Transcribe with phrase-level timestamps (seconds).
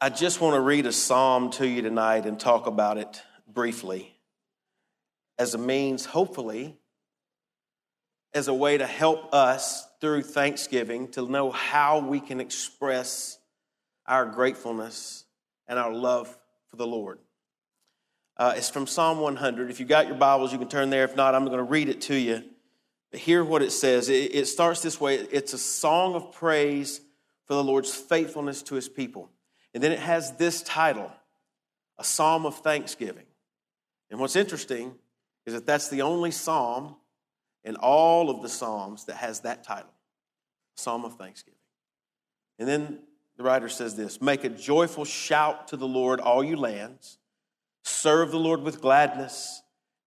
[0.00, 3.20] I just want to read a psalm to you tonight and talk about it
[3.52, 4.14] briefly
[5.36, 6.76] as a means, hopefully,
[8.32, 13.40] as a way to help us through Thanksgiving to know how we can express
[14.06, 15.24] our gratefulness
[15.66, 16.28] and our love
[16.68, 17.18] for the Lord.
[18.36, 19.68] Uh, it's from Psalm 100.
[19.68, 21.02] If you got your Bibles, you can turn there.
[21.02, 22.44] If not, I'm going to read it to you.
[23.10, 24.08] But hear what it says.
[24.08, 27.00] It, it starts this way it's a song of praise
[27.46, 29.28] for the Lord's faithfulness to his people.
[29.78, 31.08] And then it has this title,
[31.98, 33.26] a psalm of thanksgiving.
[34.10, 34.96] And what's interesting
[35.46, 36.96] is that that's the only psalm
[37.62, 39.92] in all of the psalms that has that title,
[40.76, 41.60] Psalm of Thanksgiving.
[42.58, 42.98] And then
[43.36, 47.18] the writer says this Make a joyful shout to the Lord, all you lands.
[47.84, 49.62] Serve the Lord with gladness.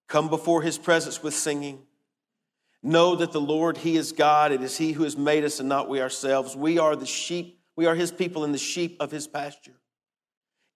[0.10, 1.80] Come before his presence with singing.
[2.84, 4.52] Know that the Lord, he is God.
[4.52, 6.58] It is he who has made us and not we ourselves.
[6.58, 9.74] We are the sheep we are his people and the sheep of his pasture.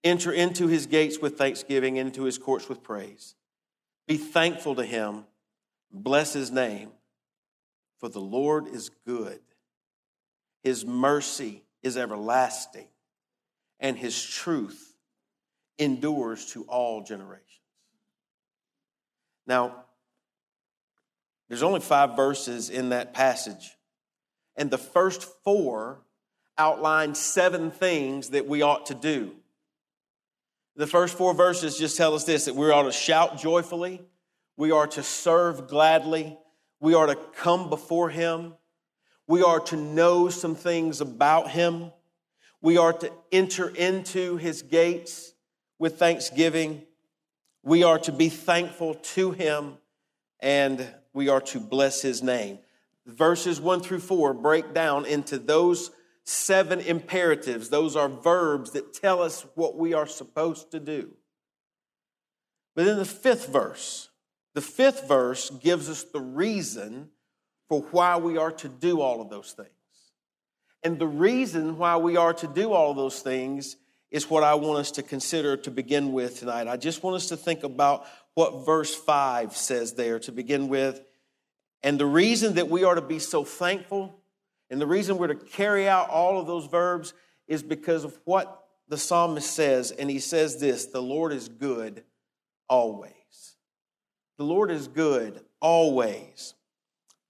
[0.02, 3.36] Enter into his gates with thanksgiving, into his courts with praise.
[4.08, 5.22] Be thankful to him.
[5.92, 6.90] Bless his name,
[8.00, 9.38] for the Lord is good.
[10.64, 12.88] His mercy is everlasting,
[13.78, 14.96] and his truth
[15.78, 17.46] endures to all generations.
[19.46, 19.84] Now,
[21.48, 23.76] there's only five verses in that passage,
[24.56, 26.00] and the first four
[26.58, 29.32] outlined seven things that we ought to do.
[30.76, 34.02] The first four verses just tell us this that we ought to shout joyfully,
[34.56, 36.36] we are to serve gladly,
[36.80, 38.54] we are to come before Him,
[39.26, 41.92] we are to know some things about Him,
[42.60, 45.32] we are to enter into His gates
[45.78, 46.82] with thanksgiving,
[47.62, 49.78] we are to be thankful to Him,
[50.40, 52.58] and we are to bless His name.
[53.06, 55.90] Verses one through four break down into those
[56.26, 57.68] seven imperatives.
[57.68, 61.12] Those are verbs that tell us what we are supposed to do.
[62.74, 64.10] But then the fifth verse,
[64.54, 67.10] the fifth verse gives us the reason
[67.68, 69.70] for why we are to do all of those things.
[70.82, 73.76] And the reason why we are to do all of those things
[74.10, 76.68] is what I want us to consider to begin with tonight.
[76.68, 81.00] I just want us to think about what verse 5 says there to begin with.
[81.82, 84.15] And the reason that we are to be so thankful
[84.70, 87.14] and the reason we're to carry out all of those verbs
[87.46, 89.90] is because of what the psalmist says.
[89.92, 92.04] And he says this the Lord is good
[92.68, 93.12] always.
[94.38, 96.54] The Lord is good always.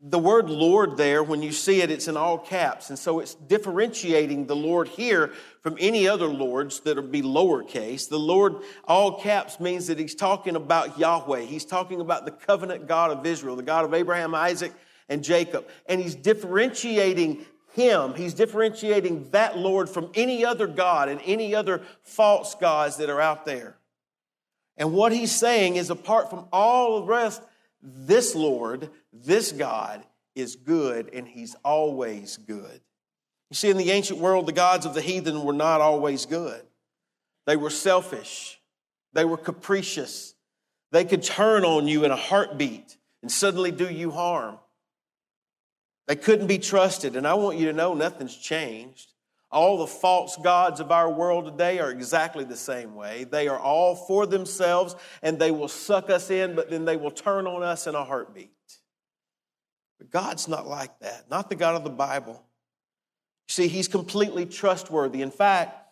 [0.09, 2.91] The word Lord there, when you see it, it's in all caps.
[2.91, 5.33] And so it's differentiating the Lord here
[5.63, 8.09] from any other Lords that would be lowercase.
[8.09, 11.43] The Lord, all caps, means that he's talking about Yahweh.
[11.43, 14.73] He's talking about the covenant God of Israel, the God of Abraham, Isaac,
[15.09, 15.69] and Jacob.
[15.87, 21.83] And he's differentiating him, he's differentiating that Lord from any other God and any other
[22.03, 23.77] false gods that are out there.
[24.79, 27.43] And what he's saying is apart from all the rest,
[27.83, 30.03] this Lord, this God
[30.35, 32.81] is good and he's always good.
[33.51, 36.63] You see, in the ancient world, the gods of the heathen were not always good.
[37.47, 38.61] They were selfish,
[39.13, 40.35] they were capricious,
[40.93, 44.59] they could turn on you in a heartbeat and suddenly do you harm.
[46.07, 47.17] They couldn't be trusted.
[47.17, 49.13] And I want you to know nothing's changed.
[49.51, 53.25] All the false gods of our world today are exactly the same way.
[53.25, 57.11] They are all for themselves and they will suck us in, but then they will
[57.11, 58.51] turn on us in a heartbeat.
[59.99, 62.43] But God's not like that, not the God of the Bible.
[63.49, 65.23] You see, He's completely trustworthy.
[65.23, 65.87] In fact,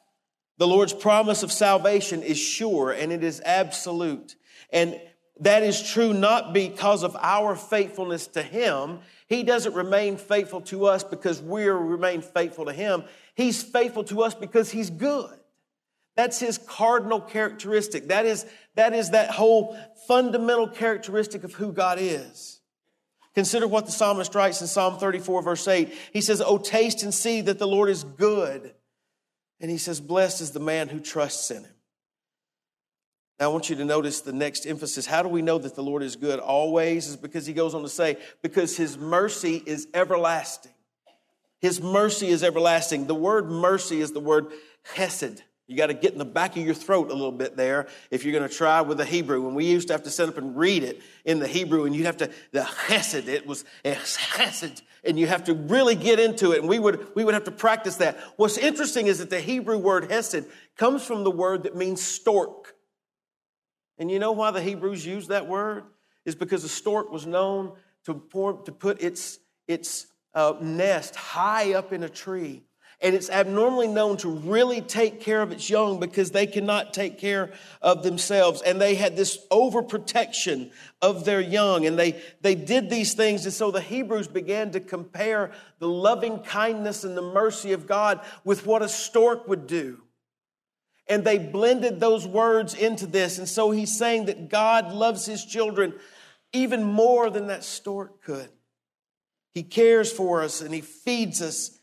[0.58, 4.36] the Lord's promise of salvation is sure and it is absolute.
[4.70, 5.00] And
[5.40, 9.00] that is true not because of our faithfulness to Him.
[9.26, 13.04] He doesn't remain faithful to us because we remain faithful to Him.
[13.34, 15.38] He's faithful to us because He's good.
[16.16, 18.08] That's His cardinal characteristic.
[18.08, 19.76] That is, that is that whole
[20.06, 22.60] fundamental characteristic of who God is.
[23.34, 25.92] Consider what the psalmist writes in Psalm 34, verse 8.
[26.12, 28.74] He says, Oh, taste and see that the Lord is good.
[29.60, 31.73] And he says, Blessed is the man who trusts in him.
[33.40, 35.06] Now, I want you to notice the next emphasis.
[35.06, 37.08] How do we know that the Lord is good always?
[37.08, 40.72] Is because he goes on to say, because his mercy is everlasting.
[41.60, 43.06] His mercy is everlasting.
[43.06, 44.48] The word mercy is the word
[44.94, 45.42] hesed.
[45.66, 48.22] You got to get in the back of your throat a little bit there if
[48.22, 49.40] you're going to try with the Hebrew.
[49.40, 51.96] When we used to have to sit up and read it in the Hebrew, and
[51.96, 56.52] you'd have to, the hesed, it was hesed, and you have to really get into
[56.52, 58.18] it, and we would, we would have to practice that.
[58.36, 60.44] What's interesting is that the Hebrew word hesed
[60.76, 62.73] comes from the word that means stork.
[63.98, 65.84] And you know why the Hebrews used that word?
[66.24, 67.72] Is because a stork was known
[68.04, 69.38] to, form, to put its,
[69.68, 72.62] its uh, nest high up in a tree.
[73.04, 77.18] and it's abnormally known to really take care of its young because they cannot take
[77.18, 77.52] care
[77.82, 78.62] of themselves.
[78.62, 80.70] And they had this overprotection
[81.02, 83.44] of their young, and they, they did these things.
[83.44, 85.50] And so the Hebrews began to compare
[85.80, 90.00] the loving kindness and the mercy of God with what a stork would do.
[91.06, 93.38] And they blended those words into this.
[93.38, 95.94] And so he's saying that God loves his children
[96.52, 98.48] even more than that stork could.
[99.52, 101.78] He cares for us and he feeds us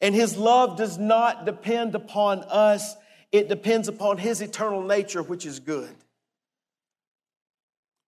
[0.00, 2.96] and his love does not depend upon us,
[3.32, 5.94] it depends upon his eternal nature, which is good.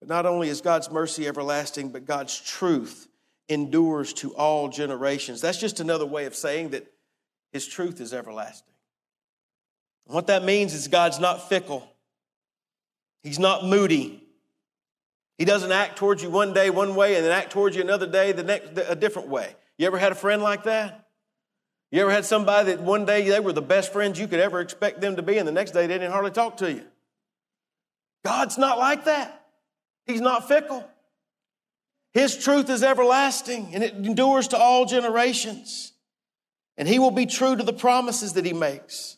[0.00, 3.08] But not only is God's mercy everlasting, but God's truth
[3.48, 5.40] endures to all generations.
[5.40, 6.86] That's just another way of saying that
[7.52, 8.71] his truth is everlasting.
[10.06, 11.88] What that means is God's not fickle,
[13.22, 14.18] he's not moody.
[15.38, 18.06] He doesn't act towards you one day one way and then act towards you another
[18.06, 19.56] day the next a different way.
[19.76, 21.08] You ever had a friend like that?
[21.90, 24.60] You ever had somebody that one day they were the best friends you could ever
[24.60, 26.84] expect them to be, and the next day they didn't hardly talk to you?
[28.24, 29.46] God's not like that.
[30.06, 30.88] He's not fickle.
[32.12, 35.92] His truth is everlasting and it endures to all generations.
[36.76, 39.16] And he will be true to the promises that he makes.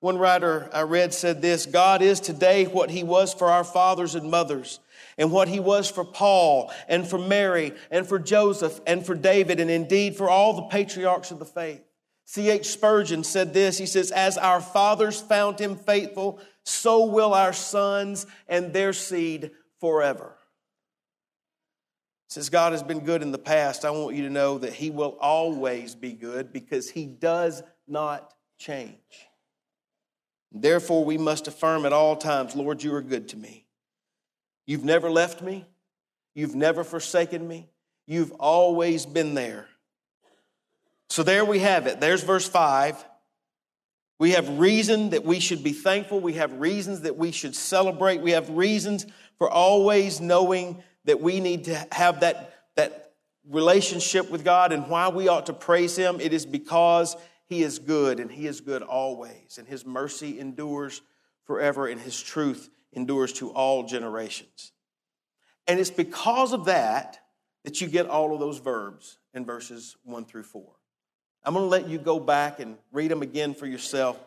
[0.00, 4.14] One writer I read said this God is today what he was for our fathers
[4.14, 4.78] and mothers
[5.16, 9.58] and what he was for Paul and for Mary and for Joseph and for David
[9.58, 11.82] and indeed for all the patriarchs of the faith.
[12.26, 12.66] C.H.
[12.66, 18.26] Spurgeon said this He says, As our fathers found him faithful, so will our sons
[18.46, 19.50] and their seed
[19.80, 20.36] forever.
[22.28, 24.90] Since God has been good in the past, I want you to know that he
[24.90, 29.27] will always be good because he does not change.
[30.52, 33.66] Therefore, we must affirm at all times, Lord, you are good to me.
[34.66, 35.66] You've never left me.
[36.34, 37.68] You've never forsaken me.
[38.06, 39.68] You've always been there.
[41.10, 42.00] So there we have it.
[42.00, 43.04] There's verse 5.
[44.18, 46.20] We have reason that we should be thankful.
[46.20, 48.20] We have reasons that we should celebrate.
[48.20, 49.06] We have reasons
[49.38, 53.12] for always knowing that we need to have that, that
[53.48, 56.20] relationship with God and why we ought to praise Him.
[56.20, 57.16] It is because
[57.48, 61.02] He is good and He is good always, and His mercy endures
[61.44, 64.72] forever, and His truth endures to all generations.
[65.66, 67.18] And it's because of that
[67.64, 70.64] that you get all of those verbs in verses 1 through 4.
[71.44, 74.18] I'm going to let you go back and read them again for yourself.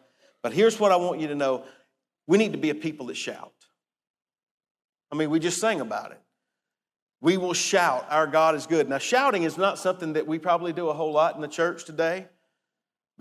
[0.42, 1.66] But here's what I want you to know
[2.28, 3.54] we need to be a people that shout.
[5.12, 6.22] I mean, we just sang about it.
[7.20, 8.90] We will shout, Our God is good.
[8.90, 11.86] Now, shouting is not something that we probably do a whole lot in the church
[11.86, 12.28] today.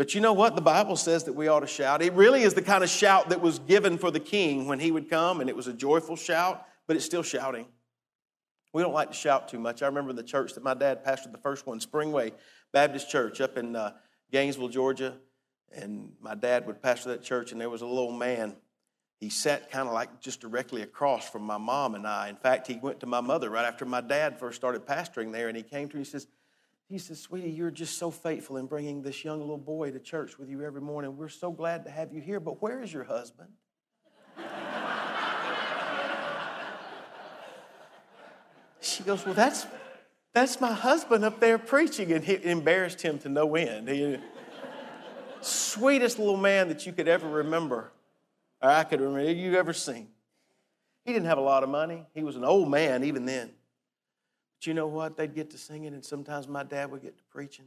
[0.00, 0.54] But you know what?
[0.54, 2.00] The Bible says that we ought to shout.
[2.00, 4.90] It really is the kind of shout that was given for the king when he
[4.90, 7.66] would come, and it was a joyful shout, but it's still shouting.
[8.72, 9.82] We don't like to shout too much.
[9.82, 12.32] I remember the church that my dad pastored, the first one, Springway
[12.72, 13.92] Baptist Church up in uh,
[14.32, 15.18] Gainesville, Georgia.
[15.70, 18.56] And my dad would pastor that church, and there was a little man.
[19.18, 22.30] He sat kind of like just directly across from my mom and I.
[22.30, 25.48] In fact, he went to my mother right after my dad first started pastoring there,
[25.48, 26.26] and he came to me and he says,
[26.90, 30.40] he says, Sweetie, you're just so faithful in bringing this young little boy to church
[30.40, 31.16] with you every morning.
[31.16, 33.48] We're so glad to have you here, but where is your husband?
[38.80, 39.68] she goes, Well, that's,
[40.32, 42.10] that's my husband up there preaching.
[42.10, 43.88] And it embarrassed him to no end.
[43.88, 44.18] He,
[45.42, 47.92] sweetest little man that you could ever remember,
[48.60, 50.08] or I could remember, you ever seen.
[51.04, 52.04] He didn't have a lot of money.
[52.14, 53.50] He was an old man even then.
[54.60, 55.16] But you know what?
[55.16, 57.64] They'd get to singing, and sometimes my dad would get to preaching,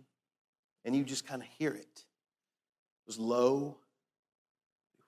[0.86, 1.80] and you just kind of hear it.
[1.82, 3.78] It was low.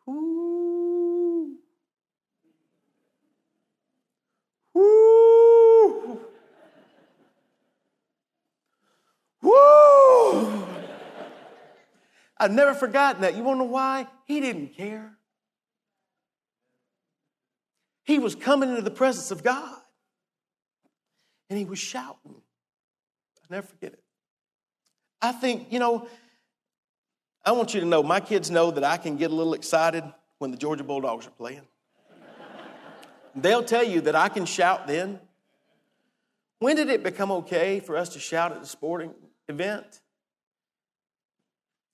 [0.07, 1.57] Whoo.
[4.73, 6.19] Whoo.
[9.43, 10.65] Woo.
[12.39, 13.35] I've never forgotten that.
[13.35, 14.07] You want to know why?
[14.25, 15.19] He didn't care.
[18.01, 19.81] He was coming into the presence of God
[21.49, 22.35] and he was shouting.
[23.43, 24.03] i never forget it.
[25.21, 26.07] I think, you know,
[27.43, 30.03] I want you to know my kids know that I can get a little excited
[30.39, 31.61] when the Georgia Bulldogs are playing.
[33.35, 35.19] They'll tell you that I can shout then.
[36.59, 39.13] When did it become okay for us to shout at a sporting
[39.49, 40.01] event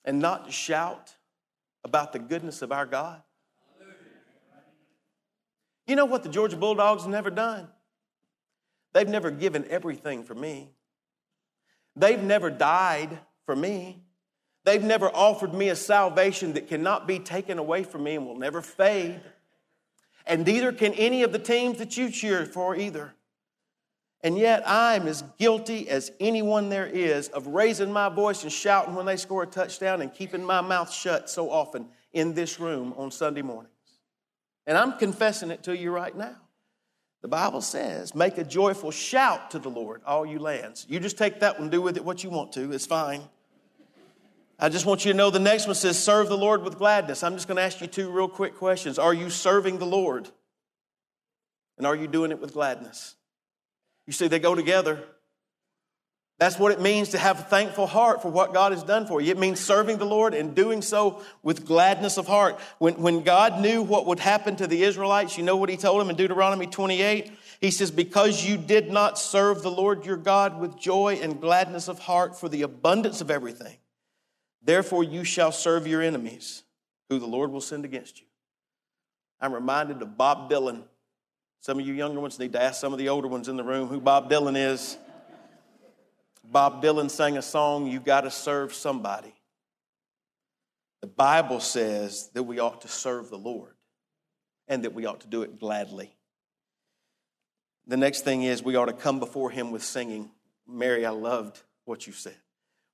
[0.04, 1.16] and not to shout
[1.84, 3.22] about the goodness of our God?
[5.86, 7.68] You know what the Georgia Bulldogs have never done?
[8.92, 10.70] They've never given everything for me.
[11.96, 14.02] They've never died for me.
[14.64, 18.38] They've never offered me a salvation that cannot be taken away from me and will
[18.38, 19.20] never fade.
[20.26, 23.14] And neither can any of the teams that you cheer for either.
[24.24, 28.94] And yet I'm as guilty as anyone there is of raising my voice and shouting
[28.94, 32.94] when they score a touchdown and keeping my mouth shut so often in this room
[32.96, 33.72] on Sunday mornings.
[34.64, 36.36] And I'm confessing it to you right now.
[37.22, 40.86] The Bible says, make a joyful shout to the Lord, all you lands.
[40.88, 43.22] You just take that one, do with it what you want to, it's fine.
[44.58, 47.22] I just want you to know the next one says, serve the Lord with gladness.
[47.22, 48.98] I'm just going to ask you two real quick questions.
[48.98, 50.28] Are you serving the Lord?
[51.78, 53.16] And are you doing it with gladness?
[54.06, 55.04] You see, they go together.
[56.42, 59.20] That's what it means to have a thankful heart for what God has done for
[59.20, 59.30] you.
[59.30, 62.58] It means serving the Lord and doing so with gladness of heart.
[62.78, 66.00] When, when God knew what would happen to the Israelites, you know what he told
[66.00, 67.30] them in Deuteronomy 28?
[67.60, 71.86] He says, Because you did not serve the Lord your God with joy and gladness
[71.86, 73.76] of heart for the abundance of everything,
[74.64, 76.64] therefore you shall serve your enemies,
[77.08, 78.26] who the Lord will send against you.
[79.40, 80.82] I'm reminded of Bob Dylan.
[81.60, 83.62] Some of you younger ones need to ask some of the older ones in the
[83.62, 84.98] room who Bob Dylan is.
[86.52, 89.32] Bob Dylan sang a song, You Gotta Serve Somebody.
[91.00, 93.74] The Bible says that we ought to serve the Lord
[94.68, 96.14] and that we ought to do it gladly.
[97.86, 100.30] The next thing is we ought to come before Him with singing.
[100.68, 102.36] Mary, I loved what you said.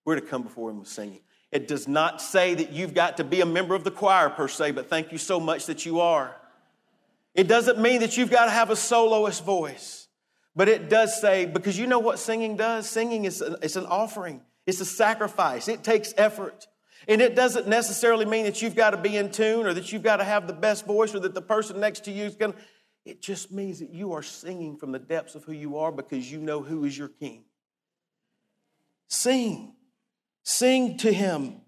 [0.05, 1.21] We're to come before Him with singing.
[1.51, 4.47] It does not say that you've got to be a member of the choir per
[4.47, 6.35] se, but thank you so much that you are.
[7.35, 10.08] It doesn't mean that you've got to have a soloist voice.
[10.59, 12.91] But it does say, because you know what singing does?
[12.91, 16.67] Singing is an, it's an offering, it's a sacrifice, it takes effort.
[17.07, 20.03] And it doesn't necessarily mean that you've got to be in tune or that you've
[20.03, 22.55] got to have the best voice or that the person next to you is going
[22.55, 22.59] to.
[23.05, 26.31] It just means that you are singing from the depths of who you are because
[26.31, 27.45] you know who is your king.
[29.07, 29.77] Sing.
[30.43, 31.61] Sing to him.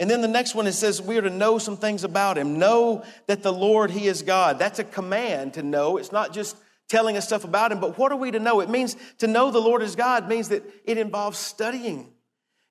[0.00, 2.58] And then the next one it says we are to know some things about him.
[2.58, 4.58] Know that the Lord, he is God.
[4.58, 5.96] That's a command to know.
[5.96, 6.56] It's not just
[6.88, 8.60] telling us stuff about him, but what are we to know?
[8.60, 12.12] It means to know the Lord is God means that it involves studying.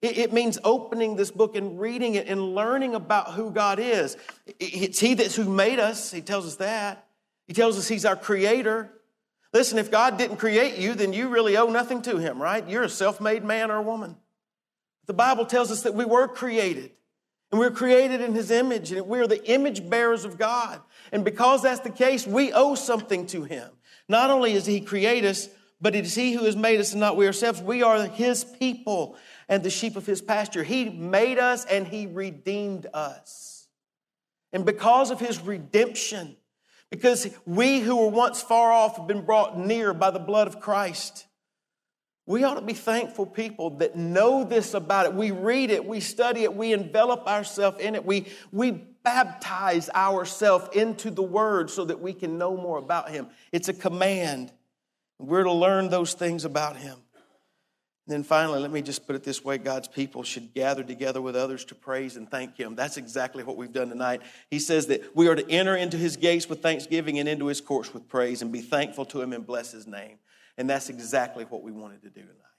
[0.01, 4.17] It, means opening this book and reading it and learning about who God is.
[4.59, 6.11] It's He that's who made us.
[6.11, 7.05] He tells us that.
[7.47, 8.91] He tells us He's our creator.
[9.53, 12.67] Listen, if God didn't create you, then you really owe nothing to Him, right?
[12.67, 14.15] You're a self made man or woman.
[15.05, 16.91] The Bible tells us that we were created.
[17.51, 20.79] And we're created in His image, and we're the image bearers of God.
[21.11, 23.69] And because that's the case, we owe something to Him.
[24.11, 25.47] Not only is He create us,
[25.79, 27.61] but it is He who has made us and not we ourselves.
[27.61, 29.15] We are His people
[29.47, 30.63] and the sheep of His pasture.
[30.63, 33.69] He made us and He redeemed us.
[34.51, 36.35] And because of His redemption,
[36.89, 40.59] because we who were once far off have been brought near by the blood of
[40.59, 41.25] Christ,
[42.25, 45.13] we ought to be thankful people that know this about it.
[45.13, 50.69] We read it, we study it, we envelop ourselves in it, we, we baptize ourselves
[50.75, 53.27] into the Word so that we can know more about Him.
[53.51, 54.51] It's a command.
[55.19, 56.97] We're to learn those things about Him.
[58.07, 61.21] And then finally, let me just put it this way God's people should gather together
[61.21, 62.75] with others to praise and thank Him.
[62.75, 64.21] That's exactly what we've done tonight.
[64.49, 67.61] He says that we are to enter into His gates with thanksgiving and into His
[67.61, 70.17] courts with praise and be thankful to Him and bless His name.
[70.57, 72.50] And that's exactly what we wanted to do tonight.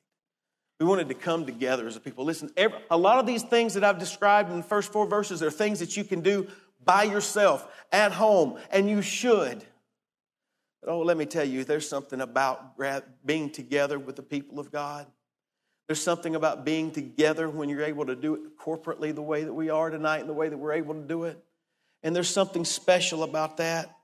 [0.83, 2.25] We wanted to come together as a people.
[2.25, 5.41] Listen, every, a lot of these things that I've described in the first four verses
[5.41, 6.49] are things that you can do
[6.85, 9.65] by yourself at home, and you should.
[10.83, 12.77] But oh, let me tell you, there's something about
[13.25, 15.07] being together with the people of God.
[15.87, 19.55] There's something about being together when you're able to do it corporately the way that
[19.55, 21.39] we are tonight and the way that we're able to do it.
[22.03, 23.97] And there's something special about that.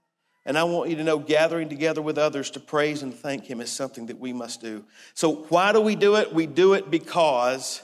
[0.48, 3.60] And I want you to know gathering together with others to praise and thank Him
[3.60, 4.82] is something that we must do.
[5.12, 6.32] So, why do we do it?
[6.32, 7.82] We do it because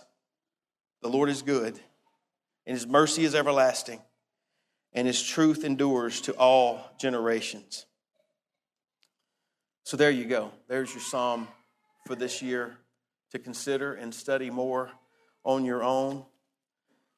[1.02, 1.78] the Lord is good,
[2.66, 4.00] and His mercy is everlasting,
[4.94, 7.84] and His truth endures to all generations.
[9.82, 10.50] So, there you go.
[10.66, 11.48] There's your psalm
[12.06, 12.78] for this year
[13.32, 14.90] to consider and study more
[15.44, 16.24] on your own.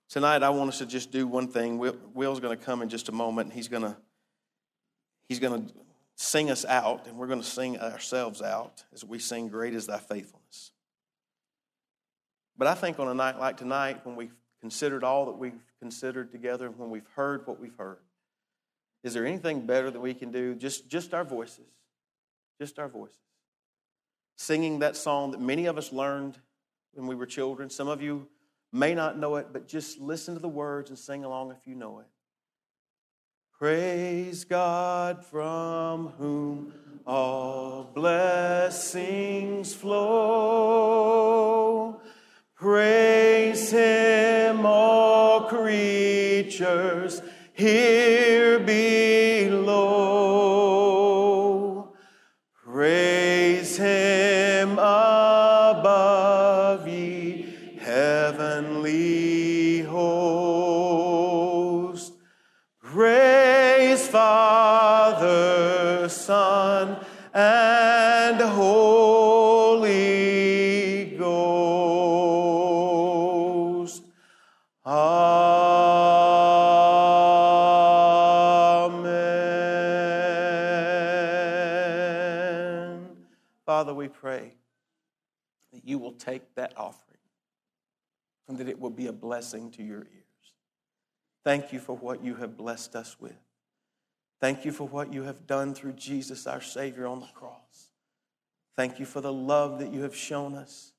[0.09, 1.79] Tonight, I want us to just do one thing.
[1.79, 3.97] Will's going to come in just a moment, and he's going to
[5.29, 5.75] He's going to
[6.15, 9.87] sing us out, and we're going to sing ourselves out as we sing, Great is
[9.87, 10.73] Thy Faithfulness.
[12.57, 16.33] But I think on a night like tonight, when we've considered all that we've considered
[16.33, 17.99] together, when we've heard what we've heard,
[19.05, 20.55] is there anything better that we can do?
[20.55, 21.67] Just, just our voices.
[22.59, 23.19] Just our voices.
[24.37, 26.39] Singing that song that many of us learned
[26.95, 27.69] when we were children.
[27.69, 28.27] Some of you
[28.73, 31.75] may not know it, but just listen to the words and sing along if you
[31.75, 32.07] know it.
[33.59, 36.75] Praise God from whom
[37.07, 39.99] all blessings flow.
[42.55, 47.23] Praise Him, all creatures
[47.55, 49.87] here below.
[52.63, 60.13] Praise Him above, ye heavenly host.
[62.83, 63.36] Praise
[64.17, 66.97] Father, Son,
[67.35, 69.85] and Holy
[71.19, 71.67] Ghost.
[74.87, 75.37] Amen.
[83.67, 84.55] Father, we pray
[85.75, 87.19] that you will take that offering
[88.49, 90.55] and that it will be a blessing to your ears.
[91.45, 93.37] Thank you for what you have blessed us with.
[94.41, 97.91] Thank you for what you have done through Jesus, our Savior, on the cross.
[98.77, 100.93] Thank you for the love that you have shown us,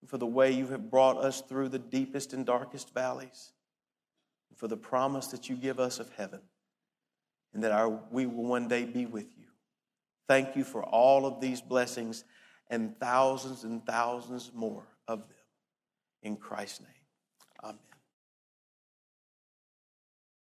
[0.00, 3.52] and for the way you have brought us through the deepest and darkest valleys,
[4.48, 6.40] and for the promise that you give us of heaven,
[7.52, 9.44] and that our, we will one day be with you.
[10.26, 12.24] Thank you for all of these blessings
[12.70, 15.36] and thousands and thousands more of them.
[16.22, 16.88] In Christ's name,
[17.62, 17.93] amen.